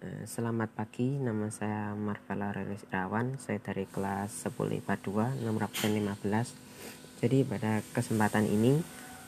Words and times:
Eh, 0.00 0.24
selamat 0.24 0.72
pagi, 0.72 1.20
nama 1.20 1.52
saya 1.52 1.92
Marvela 1.92 2.56
Irawan, 2.56 3.36
saya 3.36 3.60
dari 3.60 3.84
kelas 3.84 4.48
10 4.48 4.80
IPA 4.80 4.96
2, 4.96 5.44
nomor 5.44 5.68
absen 5.68 5.92
15. 5.92 6.56
Jadi 7.20 7.44
pada 7.44 7.84
kesempatan 7.92 8.48
ini 8.48 8.80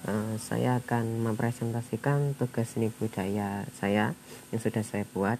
eh, 0.09 0.35
saya 0.41 0.81
akan 0.81 1.29
mempresentasikan 1.29 2.41
tugas 2.41 2.73
seni 2.73 2.89
budaya 2.89 3.69
saya 3.77 4.17
yang 4.49 4.61
sudah 4.65 4.81
saya 4.81 5.05
buat, 5.13 5.37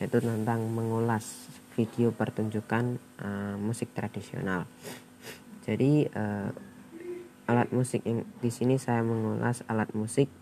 yaitu 0.00 0.16
tentang 0.16 0.64
mengulas 0.72 1.28
video 1.76 2.08
pertunjukan 2.16 2.96
eh, 3.20 3.56
musik 3.60 3.92
tradisional. 3.92 4.64
Jadi 5.68 6.08
alat 7.44 7.68
musik 7.68 8.00
yang 8.08 8.24
di 8.40 8.48
sini 8.48 8.80
saya 8.80 9.04
mengulas 9.04 9.60
alat 9.68 9.92
musik 9.92 10.32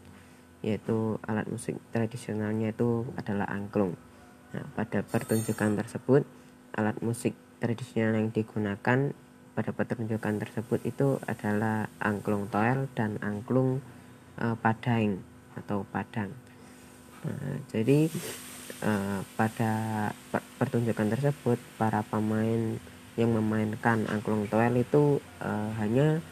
yaitu 0.62 1.18
alat 1.26 1.50
musik 1.50 1.74
tradisionalnya 1.90 2.70
itu 2.70 3.02
adalah 3.18 3.50
angklung 3.50 3.98
Nah, 4.56 4.64
pada 4.72 5.04
pertunjukan 5.04 5.76
tersebut, 5.76 6.24
alat 6.72 6.96
musik 7.04 7.36
tradisional 7.60 8.16
yang 8.16 8.30
digunakan 8.32 9.12
pada 9.58 9.70
pertunjukan 9.74 10.38
tersebut 10.38 10.80
itu 10.86 11.18
adalah 11.26 11.90
angklung 11.98 12.46
toel 12.46 12.86
dan 12.94 13.18
angklung 13.18 13.82
e, 14.38 14.54
padaing 14.54 15.18
atau 15.58 15.82
padang. 15.90 16.30
Nah, 17.26 17.58
jadi 17.66 18.06
e, 18.78 18.92
pada 19.34 19.72
pertunjukan 20.62 21.10
tersebut 21.10 21.58
para 21.74 22.06
pemain 22.06 22.78
yang 23.18 23.34
memainkan 23.34 24.06
angklung 24.06 24.46
toel 24.46 24.78
itu 24.78 25.18
e, 25.42 25.50
hanya 25.82 26.22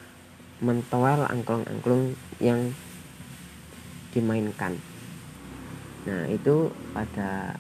mentoel 0.63 1.27
angklung-angklung 1.27 2.15
yang 2.39 2.71
dimainkan. 4.15 4.79
Nah, 6.07 6.31
itu 6.31 6.71
pada 6.95 7.59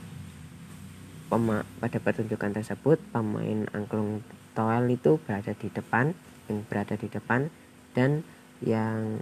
pema 1.26 1.66
pada 1.82 1.98
pertunjukan 1.98 2.54
tersebut 2.54 3.02
pemain 3.10 3.66
angklung 3.74 4.22
toel 4.54 4.86
itu 4.88 5.18
berada 5.26 5.52
di 5.52 5.68
depan 5.68 6.14
yang 6.46 6.62
berada 6.66 6.94
di 6.94 7.08
depan 7.10 7.50
dan 7.92 8.22
yang 8.62 9.20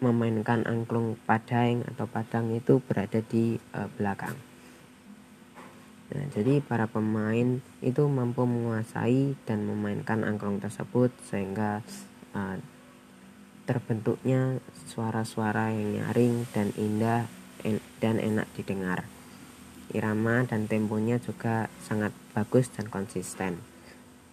memainkan 0.00 0.64
angklung 0.64 1.16
padaeng 1.28 1.84
atau 1.84 2.08
padang 2.08 2.52
itu 2.56 2.80
berada 2.80 3.20
di 3.20 3.60
uh, 3.76 3.88
belakang. 4.00 4.32
Nah, 6.10 6.26
jadi 6.32 6.58
para 6.64 6.88
pemain 6.88 7.60
itu 7.84 8.02
mampu 8.08 8.42
menguasai 8.42 9.36
dan 9.44 9.68
memainkan 9.68 10.24
angklung 10.24 10.58
tersebut 10.58 11.12
sehingga 11.28 11.84
uh, 12.32 12.56
terbentuknya 13.68 14.58
suara-suara 14.90 15.70
yang 15.70 16.00
nyaring 16.00 16.48
dan 16.50 16.74
indah 16.74 17.28
dan 18.00 18.16
enak 18.18 18.48
didengar 18.56 19.04
irama 19.92 20.46
dan 20.46 20.70
temponya 20.70 21.18
juga 21.18 21.66
sangat 21.84 22.14
bagus 22.32 22.70
dan 22.70 22.86
konsisten. 22.86 23.58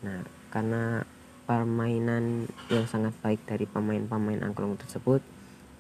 Nah, 0.06 0.22
karena 0.54 1.02
permainan 1.48 2.46
yang 2.68 2.86
sangat 2.86 3.16
baik 3.24 3.42
dari 3.48 3.64
pemain-pemain 3.64 4.44
angklung 4.44 4.76
tersebut 4.76 5.24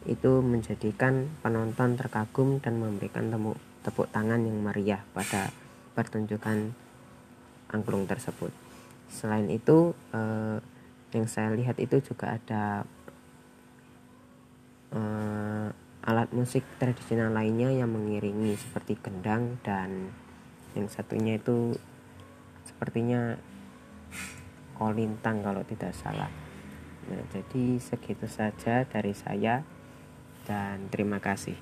itu 0.08 0.39
menjadikan 0.39 1.28
penonton 1.44 2.00
terkagum 2.00 2.64
dan 2.64 2.80
memberikan 2.80 3.28
temu, 3.28 3.59
tepuk 3.83 4.08
tangan 4.16 4.39
yang 4.39 4.64
meriah 4.64 5.03
pada 5.11 5.52
pertunjukan 5.92 6.72
angklung 7.67 8.08
tersebut. 8.08 8.55
Selain 9.11 9.52
itu, 9.52 9.92
eh, 10.16 10.64
yang 11.11 11.28
saya 11.28 11.52
lihat 11.52 11.75
itu 11.80 12.00
juga 12.00 12.39
ada 12.39 12.88
eh, 14.88 15.67
alat 16.08 16.32
musik 16.32 16.64
tradisional 16.80 17.36
lainnya 17.36 17.68
yang 17.68 17.92
mengiringi 17.92 18.56
seperti 18.56 18.96
gendang 18.96 19.60
dan 19.60 20.16
yang 20.72 20.88
satunya 20.88 21.36
itu 21.36 21.76
sepertinya 22.64 23.36
kolintang 24.80 25.44
kalau 25.44 25.68
tidak 25.68 25.92
salah. 25.92 26.32
Nah, 27.12 27.23
jadi 27.28 27.76
segitu 27.84 28.23
saja 28.32 28.88
dari 28.88 29.12
saya 29.12 29.67
dan 30.48 30.88
terima 30.88 31.20
kasih. 31.20 31.60